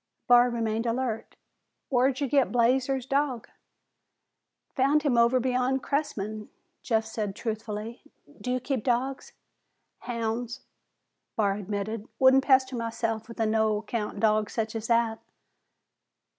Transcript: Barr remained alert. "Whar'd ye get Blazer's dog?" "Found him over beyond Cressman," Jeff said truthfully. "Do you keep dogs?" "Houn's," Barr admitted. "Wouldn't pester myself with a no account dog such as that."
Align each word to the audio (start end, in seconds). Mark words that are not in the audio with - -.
Barr 0.25 0.49
remained 0.49 0.87
alert. 0.87 1.35
"Whar'd 1.91 2.21
ye 2.21 2.27
get 2.27 2.51
Blazer's 2.51 3.05
dog?" 3.05 3.47
"Found 4.75 5.03
him 5.03 5.15
over 5.15 5.39
beyond 5.39 5.83
Cressman," 5.83 6.49
Jeff 6.81 7.05
said 7.05 7.35
truthfully. 7.35 8.01
"Do 8.41 8.49
you 8.51 8.59
keep 8.59 8.83
dogs?" 8.83 9.33
"Houn's," 10.07 10.61
Barr 11.35 11.53
admitted. 11.53 12.07
"Wouldn't 12.17 12.43
pester 12.45 12.75
myself 12.75 13.27
with 13.27 13.39
a 13.39 13.45
no 13.45 13.77
account 13.77 14.19
dog 14.19 14.49
such 14.49 14.73
as 14.75 14.87
that." 14.87 15.19